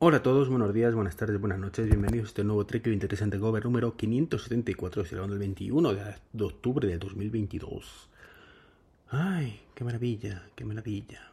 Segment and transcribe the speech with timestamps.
[0.00, 3.40] Hola a todos, buenos días, buenas tardes, buenas noches, bienvenidos a este nuevo Trek Interesante
[3.40, 8.08] Cover número 574, celebrando el 21 de octubre de 2022.
[9.08, 11.32] Ay, qué maravilla, qué maravilla.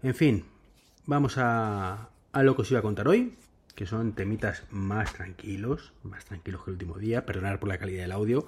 [0.00, 0.44] En fin,
[1.06, 3.34] vamos a, a lo que os iba a contar hoy,
[3.74, 8.02] que son temitas más tranquilos, más tranquilos que el último día, perdonar por la calidad
[8.02, 8.46] del audio.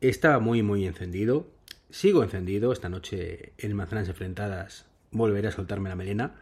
[0.00, 1.46] Estaba muy, muy encendido,
[1.90, 6.34] sigo encendido, esta noche en Manzanas Enfrentadas volveré a soltarme la melena,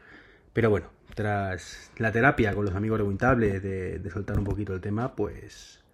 [0.56, 4.80] pero bueno, tras la terapia con los amigos de Wintable de, soltar un poquito el
[4.80, 5.84] tema, pues,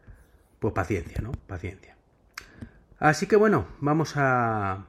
[0.61, 1.33] pues paciencia, ¿no?
[1.33, 1.97] Paciencia.
[3.01, 4.87] Así que bueno, vamos a,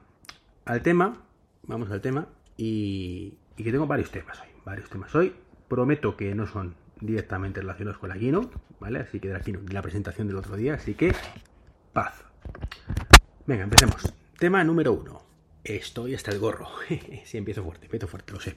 [0.64, 1.24] al tema,
[1.64, 5.34] vamos al tema y, que tengo varios temas hoy, varios temas hoy.
[5.66, 9.00] Prometo que no son directamente relacionados con la keynote, ¿vale?
[9.00, 11.12] Así que de la de la presentación del otro día, así que
[11.92, 12.22] paz.
[13.44, 14.14] Venga, empecemos.
[14.38, 15.24] Tema número uno.
[15.64, 16.68] Estoy hasta el gorro.
[17.24, 18.54] sí, empiezo fuerte, empiezo fuerte, lo sé.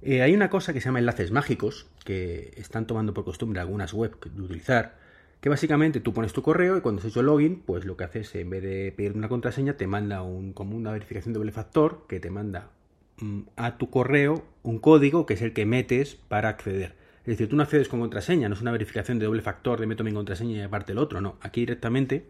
[0.00, 3.92] Eh, hay una cosa que se llama enlaces mágicos, que están tomando por costumbre algunas
[3.92, 4.96] webs de utilizar,
[5.40, 8.34] que básicamente tú pones tu correo y cuando has hecho login, pues lo que haces
[8.34, 10.22] en vez de pedir una contraseña, te manda
[10.54, 12.70] como una verificación doble factor que te manda
[13.18, 16.96] mm, a tu correo un código que es el que metes para acceder.
[17.20, 19.86] Es decir, tú no accedes con contraseña, no es una verificación de doble factor de
[19.86, 21.36] meto mi contraseña y aparte el otro, no.
[21.42, 22.26] Aquí directamente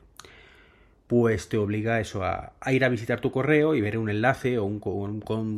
[1.09, 4.65] pues te obliga eso a, ir a visitar tu correo y ver un enlace o
[4.65, 4.79] un,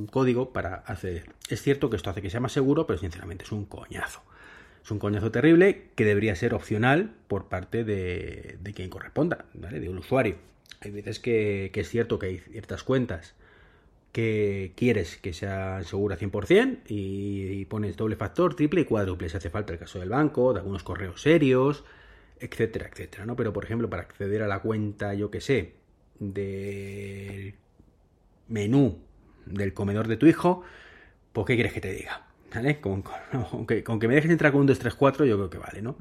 [0.06, 1.24] código para acceder.
[1.48, 4.22] Es cierto que esto hace que sea más seguro, pero sinceramente es un coñazo.
[4.82, 9.80] Es un coñazo terrible que debería ser opcional por parte de, quien corresponda, ¿vale?
[9.80, 10.36] de un usuario.
[10.82, 13.34] Hay veces que, es cierto que hay ciertas cuentas
[14.12, 19.36] que quieres que sea segura 100% y, y pones doble factor, triple y cuádruple si
[19.36, 21.84] hace falta el caso del banco, de algunos correos serios,
[22.41, 23.36] etcétera, etcétera, ¿no?
[23.36, 25.74] Pero, por ejemplo, para acceder a la cuenta, yo que sé,
[26.19, 27.55] del
[28.48, 28.98] menú
[29.46, 30.62] del comedor de tu hijo,
[31.33, 32.27] pues, ¿qué quieres que te diga?
[32.55, 32.80] ¿Vale?
[32.80, 33.02] Con,
[33.66, 35.96] que, me dejes entrar con un 2, 3, 4, yo creo que vale, ¿no?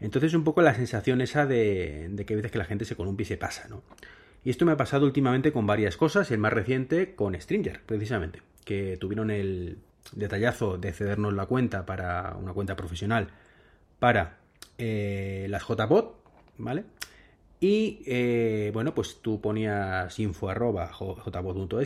[0.00, 2.96] Entonces, un poco la sensación esa de, de que a veces que la gente se
[2.96, 3.82] columpia y se pasa, ¿no?
[4.44, 7.80] Y esto me ha pasado últimamente con varias cosas, y el más reciente con Stringer,
[7.86, 9.78] precisamente, que tuvieron el
[10.10, 13.28] detallazo de cedernos la cuenta para una cuenta profesional
[13.98, 14.38] para
[14.78, 16.16] eh, las JBot,
[16.58, 16.84] ¿vale?
[17.60, 20.90] Y eh, bueno, pues tú ponías info arroba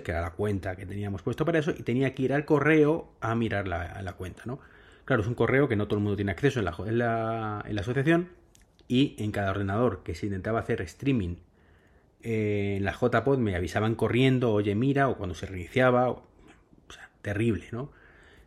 [0.02, 3.12] que era la cuenta que teníamos puesto para eso, y tenía que ir al correo
[3.20, 4.58] a mirar la, cuenta, ¿no?
[5.04, 7.80] Claro, es un correo que no todo el mundo tiene acceso en la, la, la
[7.80, 8.30] asociación
[8.88, 11.36] y en cada ordenador que se intentaba hacer streaming
[12.22, 16.26] eh, en la JPod me avisaban corriendo, oye, mira, o cuando se reiniciaba, o,
[16.88, 17.92] sea, terrible, ¿no?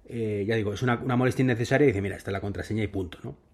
[0.09, 2.87] ya digo, es una, una molestia innecesaria y dice, mira, esta es la contraseña y
[2.87, 3.48] punto, ¿no?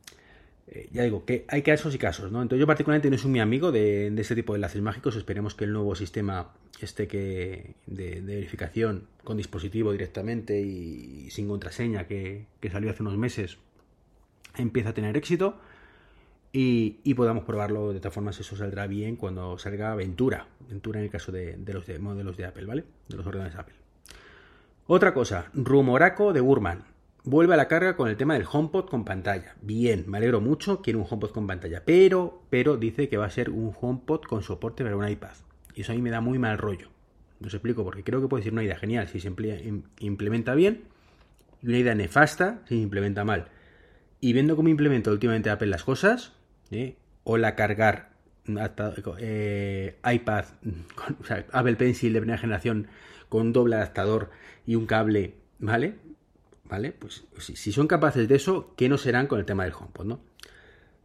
[0.68, 2.42] Eh, ya digo que hay casos y casos, ¿no?
[2.42, 5.16] Entonces yo particularmente no soy muy amigo de, de este tipo de enlaces mágicos.
[5.16, 12.06] Esperemos que el nuevo sistema este que de, verificación con dispositivo directamente y, sin contraseña
[12.06, 13.58] que, salió hace unos meses
[14.58, 15.58] empiece a tener éxito
[16.52, 21.12] y, podamos probarlo de todas formas eso saldrá bien cuando salga Ventura Ventura en el
[21.12, 23.76] caso de, los modelos de Apple vale de los ordenadores Apple
[24.88, 26.84] otra cosa rumoraco de Burman
[27.28, 29.56] Vuelve a la carga con el tema del HomePod con pantalla.
[29.64, 33.32] Bien, me alegro mucho, quiere un HomePod con pantalla, pero, pero dice que va a
[33.32, 35.34] ser un HomePod con soporte para un iPad.
[35.74, 36.90] Y eso a mí me da muy mal rollo.
[37.40, 39.34] No os explico porque creo que puede ser una idea genial si se
[40.00, 40.84] implementa bien
[41.64, 43.48] y una idea nefasta si se implementa mal.
[44.22, 46.34] Y viendo cómo implementa últimamente Apple las cosas,
[46.70, 46.96] ¿eh?
[47.24, 48.12] o la cargar
[49.18, 50.46] eh, iPad,
[51.20, 52.88] o sea, Apple Pencil de primera generación
[53.30, 54.30] con un doble adaptador
[54.68, 56.05] y un cable, ¿vale?
[56.70, 56.92] ¿Vale?
[56.92, 60.20] Pues si, son capaces de eso, ¿qué no serán con el tema del HomePod, no?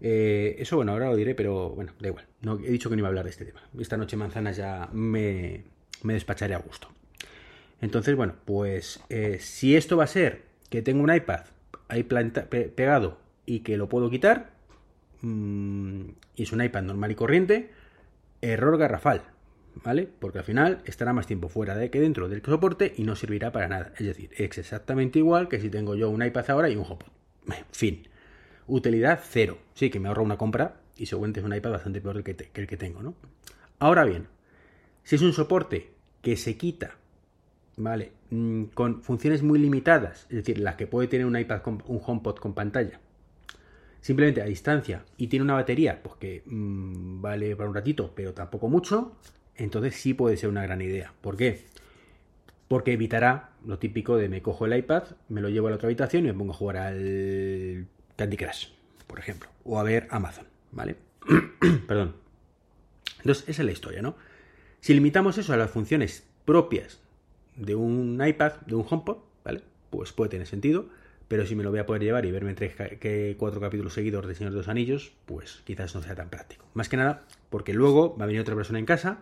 [0.00, 2.26] Eh, eso, bueno, ahora lo diré, pero bueno, da igual.
[2.40, 3.62] No, he dicho que no iba a hablar de este tema.
[3.78, 5.64] Esta noche manzanas ya me,
[6.02, 6.88] despacharé a gusto.
[7.80, 11.44] Entonces, bueno, pues eh, si esto va a ser que tengo un iPad
[11.88, 14.52] ahí pegado y que lo puedo quitar,
[15.22, 16.02] mm,
[16.36, 17.70] y es un iPad normal y corriente,
[18.40, 19.22] error garrafal.
[19.84, 20.08] ¿Vale?
[20.18, 23.52] Porque al final estará más tiempo fuera de que dentro del soporte y no servirá
[23.52, 23.92] para nada.
[23.98, 27.08] Es decir, es exactamente igual que si tengo yo un iPad ahora y un HomePod.
[27.70, 28.08] Fin.
[28.66, 29.58] Utilidad cero.
[29.74, 32.66] Sí, que me ahorro una compra y seguramente es un iPad bastante peor que, el
[32.66, 33.14] que tengo, ¿no?
[33.78, 34.28] Ahora bien,
[35.02, 36.96] si es un soporte que se quita,
[37.76, 38.12] ¿vale?
[38.30, 42.00] Mm, con funciones muy limitadas, es decir, las que puede tener un iPad con un
[42.04, 43.00] HomePod con pantalla,
[44.00, 48.34] simplemente a distancia y tiene una batería, pues que mm, vale para un ratito, pero
[48.34, 49.16] tampoco mucho,
[49.64, 51.12] entonces sí puede ser una gran idea.
[51.20, 51.64] ¿Por qué?
[52.68, 55.88] Porque evitará lo típico de me cojo el iPad, me lo llevo a la otra
[55.88, 57.86] habitación y me pongo a jugar al
[58.16, 58.68] Candy Crush,
[59.06, 60.96] por ejemplo, o a ver Amazon, ¿vale?
[61.86, 62.14] Perdón.
[63.18, 64.16] Entonces, esa es la historia, ¿no?
[64.80, 67.00] Si limitamos eso a las funciones propias
[67.56, 69.62] de un iPad, de un HomePod, ¿vale?
[69.90, 70.86] Pues puede tener sentido,
[71.28, 74.26] pero si me lo voy a poder llevar y verme tres, que cuatro capítulos seguidos
[74.26, 76.64] de Señor de los Anillos, pues quizás no sea tan práctico.
[76.72, 79.18] Más que nada porque luego va a venir otra persona en casa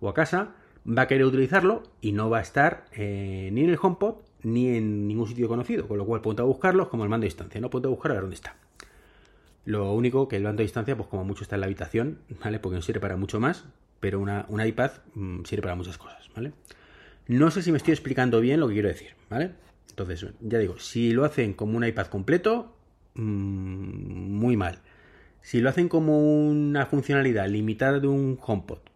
[0.00, 0.54] o a casa,
[0.86, 4.68] va a querer utilizarlo y no va a estar eh, ni en el HomePod ni
[4.68, 7.60] en ningún sitio conocido, con lo cual ponte a buscarlo como el mando a distancia,
[7.60, 8.56] no ponte a buscar a ver dónde está.
[9.66, 12.58] Lo único que el mando a distancia, pues como mucho está en la habitación, ¿vale?
[12.58, 13.64] Porque no sirve para mucho más,
[14.00, 16.52] pero una, iPad mm, sirve para muchas cosas, ¿vale?
[17.28, 19.52] No sé si me estoy explicando bien lo que quiero decir, ¿vale?
[19.90, 22.74] Entonces, ya digo, si lo hacen como un iPad completo,
[23.14, 24.78] mm, muy mal.
[25.42, 28.89] Si lo hacen como una funcionalidad limitada de un HomePod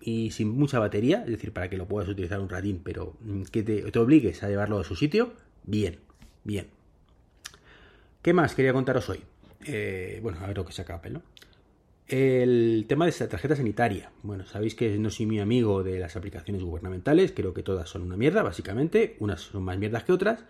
[0.00, 3.42] y sin mucha batería, es decir, para que lo puedas utilizar un ratín, pero mm,
[3.44, 5.32] que te, obligues a llevarlo a su sitio,
[5.64, 5.98] bien,
[6.44, 6.68] bien.
[8.22, 9.20] ¿Qué más quería contaros hoy?
[9.66, 11.22] Eh, bueno, a ver lo que saca Apple, ¿no?
[12.06, 14.10] El tema de esta tarjeta sanitaria.
[14.22, 18.02] Bueno, sabéis que no soy mi amigo de las aplicaciones gubernamentales, creo que todas son
[18.02, 20.44] una mierda, básicamente, unas son más mierdas que otras,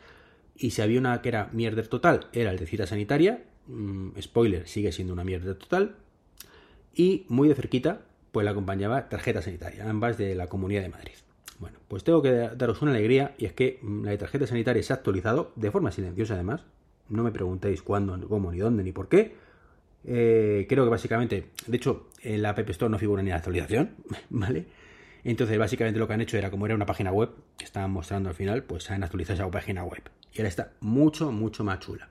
[0.56, 4.66] y si había una que era mierda total, era el de cita sanitaria, mm, spoiler,
[4.66, 5.94] sigue siendo una mierda total,
[6.92, 8.02] y muy de cerquita,
[8.34, 11.12] pues la acompañaba tarjeta sanitaria, ambas de la Comunidad de Madrid.
[11.60, 14.92] Bueno, pues tengo que daros una alegría, y es que mm, la tarjeta sanitaria se
[14.92, 16.64] ha actualizado, de forma silenciosa además,
[17.08, 19.36] no me preguntéis cuándo, cómo, ni dónde, ni por qué,
[20.04, 23.92] eh, creo que básicamente, de hecho, en la App Store no figura ni la actualización,
[24.30, 24.66] ¿vale?
[25.22, 28.30] Entonces, básicamente lo que han hecho era, como era una página web que estaban mostrando
[28.30, 30.02] al final, pues han actualizado esa página web.
[30.32, 32.08] Y ahora está mucho, mucho más chula.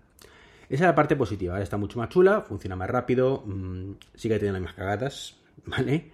[0.70, 4.36] Esa es la parte positiva, ahora está mucho más chula, funciona más rápido, mmm, sigue
[4.40, 6.12] teniendo las mismas cagadas, ¿vale?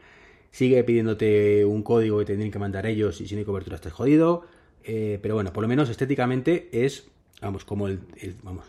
[0.52, 3.94] Sigue pidiéndote un código que tendrían que mandar ellos y si no hay cobertura estás
[3.94, 4.46] jodido.
[4.84, 7.10] Eh, pero bueno, por lo menos estéticamente es,
[7.42, 8.00] vamos, como el
[8.44, 8.66] vamos,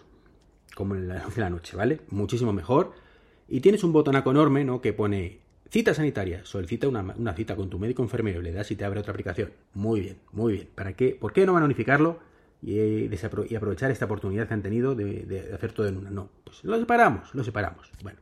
[0.74, 2.00] como en la, noche, ¿vale?
[2.10, 2.92] Muchísimo mejor.
[3.48, 4.80] Y tienes un botonaco enorme, ¿no?
[4.80, 5.40] Que pone
[5.70, 6.44] cita sanitaria.
[6.44, 8.40] Solicita una, cita con tu médico enfermero.
[8.40, 9.52] Le das y te abre otra aplicación.
[9.74, 10.68] Muy bien, muy bien.
[10.74, 11.16] ¿Para qué?
[11.18, 12.20] ¿Por qué no van a unificarlo
[12.62, 16.10] y, y aprovechar esta oportunidad que han tenido de, hacer todo en una?
[16.10, 17.90] No, pues lo separamos, lo separamos.
[18.02, 18.18] Bueno.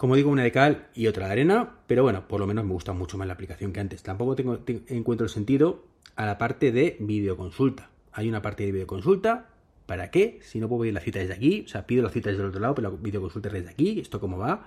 [0.00, 2.72] Como digo, una de cal y otra de arena, pero bueno, por lo menos me
[2.72, 4.02] gusta mucho más la aplicación que antes.
[4.02, 4.58] Tampoco tengo,
[4.88, 5.84] encuentro el sentido
[6.16, 7.90] a la parte de videoconsulta.
[8.12, 9.50] Hay una parte de videoconsulta
[9.84, 10.38] ¿Para qué?
[10.40, 12.60] Si no puedo pedir la cita desde aquí, o sea, pido las citas del otro
[12.60, 14.66] lado, pero la videoconsulta desde aquí, ¿esto cómo va?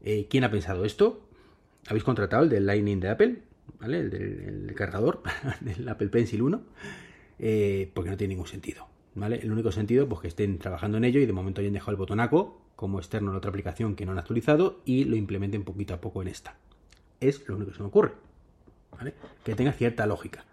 [0.00, 1.28] Eh, ¿Quién ha pensado esto?
[1.88, 3.42] ¿Habéis contratado el del Lightning de Apple?
[3.80, 3.98] ¿Vale?
[3.98, 5.22] El del cargador
[5.60, 6.62] del Apple Pencil 1.
[7.38, 8.93] Eh, porque no tiene ningún sentido.
[9.14, 9.40] ¿Vale?
[9.42, 11.96] El único sentido, pues que estén trabajando en ello y de momento hayan dejado el
[11.96, 16.00] botonaco como externo en otra aplicación que no han actualizado y lo implementen poquito a
[16.00, 16.56] poco en esta.
[17.20, 18.12] Es lo único que se me ocurre.
[18.90, 19.14] ¿Vale?
[19.44, 20.44] Que tenga cierta lógica.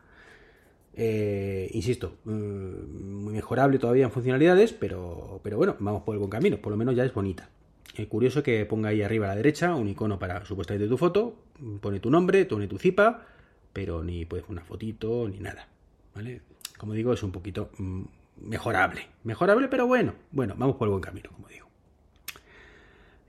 [0.93, 6.29] Eh, insisto, mm, muy mejorable todavía en funcionalidades, pero, pero bueno, vamos por el buen
[6.29, 7.49] camino, por lo menos ya es bonita.
[7.95, 11.35] Es curioso que ponga ahí arriba a la derecha un icono para supuestamente tu foto,
[11.81, 13.25] pone tu nombre, pone tu zipa,
[13.73, 15.67] pero ni puedes una fotito ni nada.
[16.15, 16.41] ¿Vale?
[16.77, 18.03] Como digo, es un poquito mm,
[18.41, 19.07] mejorable.
[19.23, 20.13] Mejorable, pero bueno.
[20.31, 21.67] Bueno, vamos por el buen camino, como digo.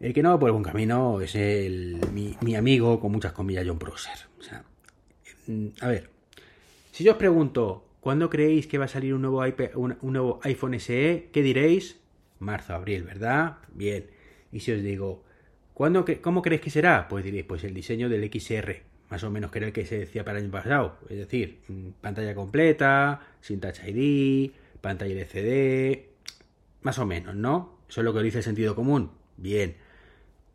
[0.00, 3.32] El que no va por el buen camino es el, mi, mi amigo, con muchas
[3.32, 4.18] comillas, John Prosser.
[4.38, 4.64] O sea,
[5.46, 6.10] mm, a ver,
[6.90, 9.42] si yo os pregunto, ¿cuándo creéis que va a salir un nuevo,
[9.76, 11.30] un, nuevo iPhone SE?
[11.32, 12.00] ¿Qué diréis?
[12.38, 13.58] Marzo, abril, ¿verdad?
[13.72, 14.10] Bien.
[14.50, 15.24] Y si os digo,
[15.72, 17.06] ¿cuándo, ¿cómo creéis que será?
[17.08, 19.98] Pues diréis, pues el diseño del XR, más o menos que era el que se
[19.98, 20.98] decía para el año pasado.
[21.08, 24.50] Es decir, mm, pantalla completa, sin Touch ID,
[24.82, 26.10] pantalla LCD,
[26.82, 27.78] más o menos, ¿no?
[27.88, 29.12] Eso es lo que dice el sentido común.
[29.38, 29.76] Bien,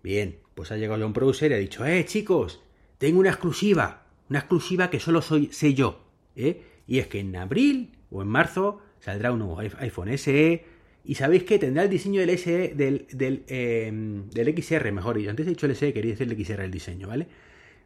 [0.03, 0.37] bien.
[0.53, 2.61] Pues ha llegado John Browser y ha dicho, eh, chicos,
[2.97, 6.03] tengo una exclusiva, una exclusiva que solo soy, sé yo.
[6.35, 6.63] ¿eh?
[6.87, 10.65] Y es que en abril o en marzo saldrá un nuevo iPhone SE.
[11.05, 15.29] Y sabéis que tendrá el diseño del SE, del, del, em, del XR, mejor dicho.
[15.29, 17.27] Antes he dicho el SE, quería decir el XR el diseño, ¿vale?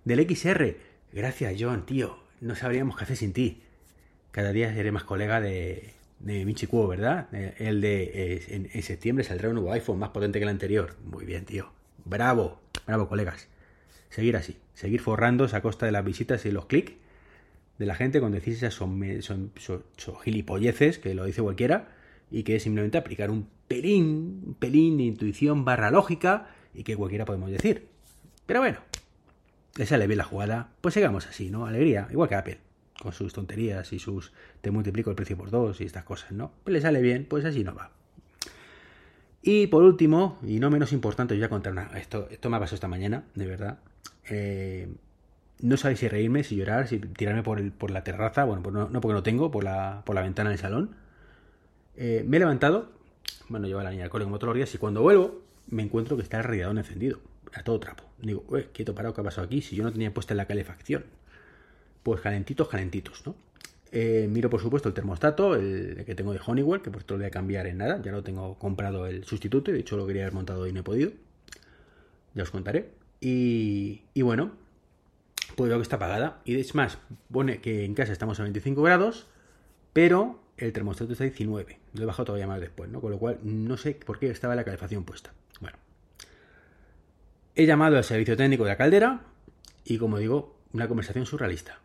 [0.05, 0.75] Del XR.
[1.13, 2.17] Gracias, John, tío.
[2.39, 3.61] No sabríamos qué hacer sin ti.
[4.31, 5.93] Cada día seré más colega de,
[6.23, 7.27] de Michi Kuo, ¿verdad?
[7.33, 10.95] El de eh, en, septiembre saldrá un nuevo iPhone más potente que el anterior.
[11.03, 11.71] Muy bien, tío.
[12.05, 13.47] Bravo, bravo, colegas.
[14.09, 16.93] Seguir así, seguir forrándose a costa de las visitas y los clics
[17.81, 19.51] de la gente con decir esas son, son,
[20.23, 21.87] gilipolleces, que lo dice cualquiera,
[22.29, 26.95] y que es simplemente aplicar un pelín, un pelín de intuición barra lógica, y que
[26.95, 27.87] cualquiera podemos decir.
[28.45, 28.79] Pero bueno,
[29.77, 31.65] le sale bien la jugada, pues sigamos así, ¿no?
[31.65, 32.57] Alegría, igual que Apple,
[33.01, 34.31] con sus tonterías y sus
[34.61, 36.51] te multiplico el precio por dos y estas cosas, ¿no?
[36.63, 37.91] Pues le sale bien, pues así no va.
[39.41, 42.59] Y por último, y no menos importante, voy a contar una, esto, esto me ha
[42.59, 43.79] pasado esta mañana, de verdad.
[44.29, 44.87] Eh,
[45.61, 48.73] no sabéis si reírme, si llorar, si tirarme por, el, por la terraza, bueno, pues
[48.73, 50.95] no, porque no tengo, por la, por la ventana del salón.
[51.97, 52.91] Eh, me he levantado,
[53.49, 55.81] bueno, llevo a la niña al cole como todos los días, y cuando vuelvo me
[55.81, 57.19] encuentro que está el radiador encendido,
[57.53, 58.03] a todo trapo.
[58.21, 59.61] Digo, quieto parado, ¿qué ha pasado aquí?
[59.61, 61.05] Si yo no tenía puesta la calefacción.
[62.03, 63.35] Pues calentitos, calentitos, ¿no?
[63.91, 67.19] Eh, miro, por supuesto, el termostato, el que tengo de Honeywell, que por esto lo
[67.19, 68.01] voy a cambiar en nada.
[68.01, 70.83] Ya lo tengo comprado el sustituto de hecho lo quería haber montado y no he
[70.83, 71.11] podido.
[72.33, 72.89] Ya os contaré.
[73.19, 74.51] Y, y bueno,
[75.55, 76.41] pues veo que está apagada.
[76.45, 76.97] Y es más,
[77.31, 79.27] pone que en casa estamos a 25 grados,
[79.93, 81.77] pero el termostato está a 19.
[81.93, 83.01] Lo he bajado todavía más después, ¿no?
[83.01, 85.33] Con lo cual no sé por qué estaba la calefacción puesta.
[85.59, 85.77] Bueno.
[87.55, 89.21] He llamado al servicio técnico de la caldera
[89.83, 91.79] y como digo, una conversación surrealista.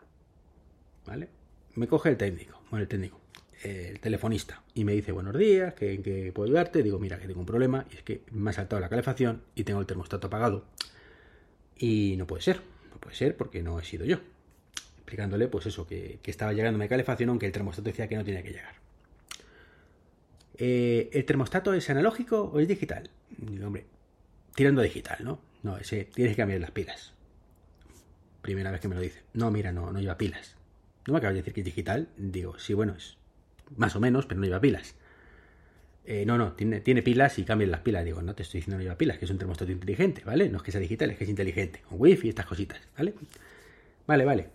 [1.06, 1.28] ¿Vale?
[1.74, 3.20] Me coge el técnico, bueno, el técnico,
[3.62, 6.82] el telefonista, y me dice buenos días, en qué puedo ayudarte.
[6.82, 9.64] Digo, mira, que tengo un problema, y es que me ha saltado la calefacción y
[9.64, 10.64] tengo el termostato apagado.
[11.78, 12.60] Y no puede ser,
[12.90, 14.18] no puede ser porque no he sido yo.
[14.96, 18.42] Explicándole, pues eso, que, estaba llegando mi calefacción, aunque el termostato decía que no tenía
[18.42, 18.74] que llegar.
[20.58, 23.10] Eh, ¿El termostato es analógico o es digital?
[23.36, 23.84] Digo, hombre,
[24.54, 25.38] tirando digital, ¿no?
[25.62, 27.12] No, ese tienes que cambiar las pilas.
[28.40, 29.22] Primera vez que me lo dice.
[29.34, 30.56] No, mira, no, no lleva pilas.
[31.06, 32.08] No me acabas de decir que es digital.
[32.16, 33.16] Digo, sí, bueno, es
[33.76, 34.94] más o menos, pero no lleva pilas.
[36.04, 38.04] Eh, no, no, tiene, pilas y cambian las pilas.
[38.04, 40.48] Digo, no te estoy diciendo no lleva pilas, que es un termostato inteligente, ¿vale?
[40.48, 41.82] No es que sea digital, es que es inteligente.
[41.88, 43.14] Con wifi y estas cositas, ¿vale?
[44.06, 44.48] Vale, vale.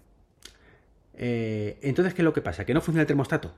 [1.14, 2.66] Eh, entonces, ¿qué es lo que pasa?
[2.66, 3.54] ¿Que no funciona el termostato?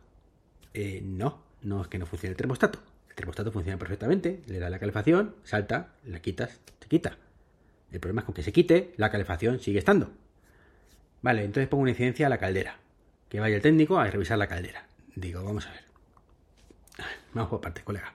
[0.74, 2.80] Eh, no, no es que no funcione el termostato.
[3.10, 7.18] El termostato funciona perfectamente, le da la calefacción, salta, la quitas, se quita.
[7.92, 10.12] El problema es que aunque se quite, la calefacción sigue estando.
[11.22, 12.80] Vale, entonces pongo una incidencia a la caldera.
[13.34, 14.86] Que vaya el técnico a revisar la caldera.
[15.16, 15.82] Digo, vamos a ver.
[17.34, 18.14] Vamos por parte, colega.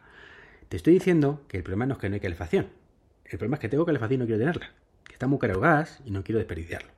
[0.69, 2.69] Te estoy diciendo que el problema no es que no hay calefacción.
[3.25, 4.71] El problema es que tengo calefacción y no quiero tenerla.
[5.03, 6.91] Que está muy caro gas y no quiero desperdiciarlo.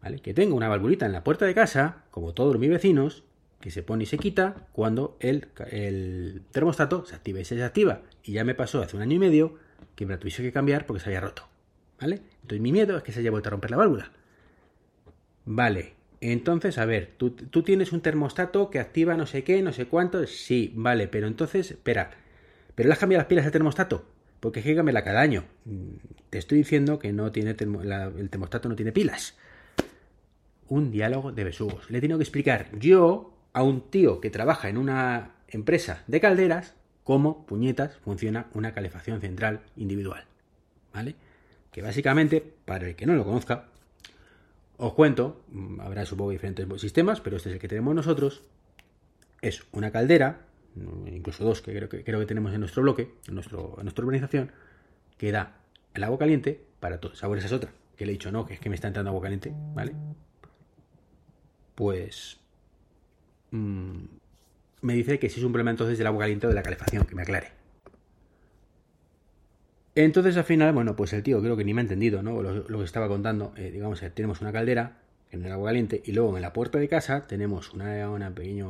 [0.00, 0.20] ¿Vale?
[0.20, 3.24] Que tengo una valvulita en la puerta de casa, como todos mis vecinos,
[3.60, 8.02] que se pone y se quita cuando el, el termostato se activa y se desactiva.
[8.22, 9.56] Y ya me pasó hace un año y medio
[9.96, 11.48] que me la tuviese que cambiar porque se había roto.
[12.00, 12.22] ¿Vale?
[12.42, 14.12] Entonces mi miedo es que se haya vuelto a romper la válvula.
[15.44, 17.30] Vale, entonces, a ver, ¿tú,
[17.62, 20.26] tienes un termostato que activa no sé qué, no sé cuánto.
[20.26, 22.10] Sí, vale, pero entonces, espera,
[22.74, 24.04] ¿pero le has cambiado las pilas al termostato?
[24.40, 25.44] Porque es que cada año.
[25.64, 25.94] Mm,
[26.30, 29.36] te estoy diciendo que no tiene el termostato no tiene pilas.
[30.68, 31.90] Un diálogo de besugos.
[31.90, 36.20] Le he tenido que explicar yo a un tío que trabaja en una empresa de
[36.20, 40.24] calderas cómo, puñetas, funciona una calefacción central individual.
[40.92, 41.16] ¿Vale?
[41.72, 43.68] que básicamente, para el que no lo conozca,
[44.80, 48.42] os cuento, mm, habrá supongo diferentes sistemas, pero este es el que tenemos nosotros,
[49.42, 51.88] es una caldera, mm, incluso dos que creo
[52.20, 54.52] que, tenemos en nuestro bloque, en, nuestra organización,
[55.18, 55.58] que da
[55.94, 57.22] el agua caliente para todos.
[57.22, 59.10] Ahora esa es otra, que le he dicho no, que es que me está entrando
[59.10, 59.92] agua caliente, ¿vale?
[61.74, 62.38] Pues
[63.50, 64.04] mm,
[64.80, 67.04] me dice que si es un problema entonces del agua caliente o de la calefacción,
[67.04, 67.52] que me aclare.
[70.04, 72.42] Entonces al final, bueno, pues el tío creo que ni me ha entendido, ¿no?
[72.42, 74.98] Lo, que estaba contando, eh, digamos, eh, tenemos una caldera
[75.30, 78.66] en el agua caliente y luego en la puerta de casa tenemos una, una pequeña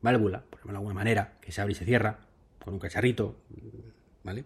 [0.00, 2.18] válvula, por ejemplo de alguna manera, que se abre y se cierra
[2.64, 3.36] con un cacharrito,
[4.24, 4.44] ¿vale?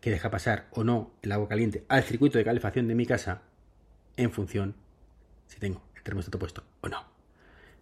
[0.00, 3.42] Que deja pasar o no el agua caliente al circuito de calefacción de mi casa
[4.16, 4.74] en función
[5.46, 7.02] si tengo el termostato puesto o no.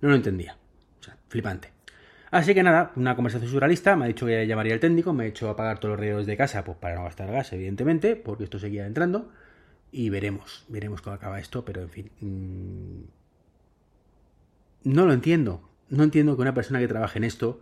[0.00, 0.57] No lo entendía.
[1.00, 1.71] O sea, flipante.
[2.32, 5.26] Así que nada, una conversación surrealista, me ha dicho que llamaría al técnico, me ha
[5.26, 8.58] hecho apagar todos los reos de casa pues para no gastar gas, evidentemente, porque esto
[8.58, 9.30] seguía entrando.
[9.92, 12.10] Y veremos, veremos cómo acaba esto, pero en fin.
[12.20, 13.02] Mm,
[14.84, 15.68] no lo entiendo.
[15.90, 17.60] No entiendo que una persona que trabaje en esto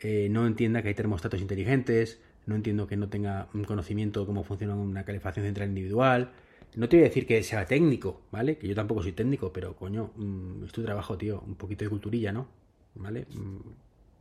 [0.00, 4.26] eh, no entienda que hay termostatos inteligentes, no entiendo que no tenga un conocimiento de
[4.26, 6.32] cómo funciona una calefacción central individual.
[6.76, 8.58] No te voy a decir que sea técnico, ¿vale?
[8.58, 11.42] Que yo tampoco soy técnico, pero coño, mm, es tu trabajo, tío.
[11.46, 12.48] Un poquito de culturilla, ¿no?
[12.94, 13.26] ¿Vale?
[13.34, 13.58] Mm,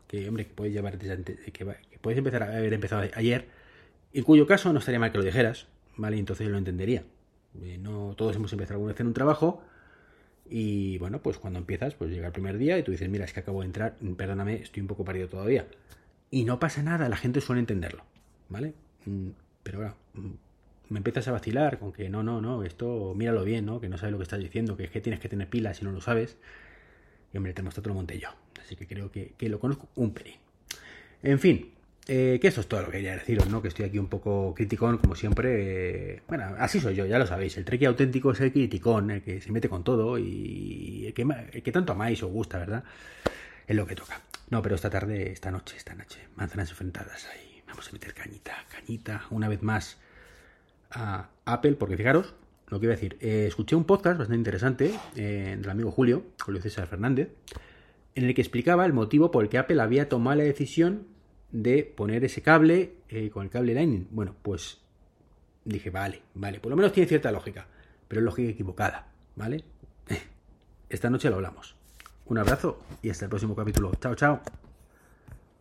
[0.08, 1.65] que, hombre, que puedes llevar que,
[2.01, 3.48] puedes empezar a haber empezado ayer,
[4.13, 6.18] en cuyo caso no estaría mal que lo dijeras, ¿vale?
[6.18, 7.03] Entonces lo entendería.
[7.62, 9.63] Eh, no todos hemos empezado alguna vez en un trabajo
[10.50, 13.34] y bueno, pues cuando empiezas, pues llega el primer día y tú dices, mira, es
[13.34, 15.68] que acabo de entrar, perdóname, estoy un poco perdido todavía.
[16.32, 18.03] Y no pasa nada, la gente suele entenderlo,
[18.50, 18.74] ¿vale?
[19.06, 19.30] Mm,
[19.63, 20.32] pero ahora, mm,
[20.89, 23.80] me empiezas a vacilar con que no, no, no, esto míralo bien, ¿no?
[23.80, 25.86] Que no sabes lo que estás diciendo, que es que tienes que tener pilas si
[25.86, 26.38] no lo sabes.
[27.34, 28.30] Y hombre, te todo lo monté yo.
[28.62, 30.36] Así que creo que, lo conozco un pelín.
[31.22, 31.72] En fin,
[32.08, 33.62] eh, que eso es todo lo que quería deciros, ¿no?
[33.62, 36.22] Que estoy aquí un poco criticón, como siempre.
[36.28, 37.58] bueno, así soy yo, ya lo sabéis.
[37.58, 41.62] El treki auténtico es el criticón, el que se mete con todo y el que,
[41.62, 42.84] que tanto amáis o gusta, ¿verdad?
[43.68, 44.22] Es lo que toca.
[44.50, 47.63] No, pero esta tarde, esta noche, esta noche, manzanas enfrentadas ahí.
[47.68, 49.98] Vamos a meter cañita, cañita, una vez más
[50.92, 52.36] a Apple, porque fijaros,
[52.74, 56.24] lo que iba a decir, eh, escuché un podcast bastante interesante eh, del amigo Julio,
[56.44, 57.30] Julio César Fernández,
[58.15, 61.06] en el que explicaba el motivo por el que Apple había tomado la decisión
[61.51, 64.08] de poner ese cable eh, con el cable Lightning.
[64.10, 64.80] Bueno, pues
[65.65, 67.68] dije, vale, vale, por lo menos tiene cierta lógica,
[68.08, 69.63] pero es lógica equivocada, ¿vale?
[70.89, 71.75] esta noche lo hablamos.
[72.25, 73.92] Un abrazo y hasta el próximo capítulo.
[74.01, 74.62] Chao, chao.